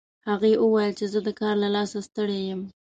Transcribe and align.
هغې 0.29 0.51
وویل 0.63 0.91
چې 0.99 1.05
زه 1.13 1.19
د 1.27 1.29
کار 1.39 1.55
له 1.63 1.69
لاسه 1.75 1.97
ستړي 2.07 2.39
یم 2.49 2.61